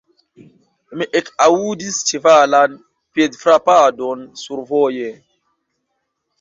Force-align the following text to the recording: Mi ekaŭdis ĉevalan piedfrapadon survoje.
Mi 1.01 1.05
ekaŭdis 1.19 1.99
ĉevalan 2.13 2.75
piedfrapadon 3.19 4.27
survoje. 4.47 5.15